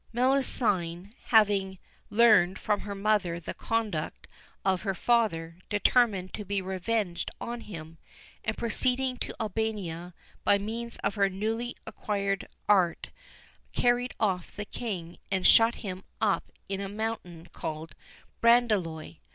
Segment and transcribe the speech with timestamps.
[0.11, 1.77] Melusine having
[2.09, 4.25] learned from her mother the conduct
[4.65, 7.99] of her father, determined to be revenged on him,
[8.43, 13.11] and proceeding to Albania, by means of her newly acquired art
[13.73, 17.93] carried off the King and shut him up in a mountain called
[18.41, 19.17] Brandelois.